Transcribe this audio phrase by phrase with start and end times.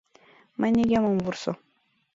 [0.59, 1.51] —Мый нигӧм ом вурсо.